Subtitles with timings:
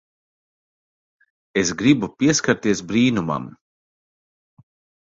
[1.63, 3.51] Es gribu pieskarties brīnumam.